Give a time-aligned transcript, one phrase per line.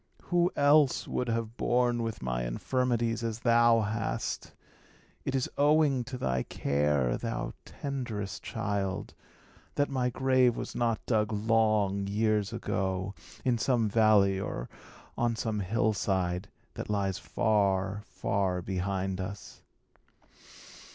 [0.23, 4.55] Who else would have borne with my infirmities as thou hast!
[5.25, 9.13] It is owing to thy care, thou tenderest child,
[9.75, 13.13] that my grave was not dug long years ago,
[13.45, 14.67] in some valley, or
[15.19, 19.61] on some hillside, that lies far, far behind us.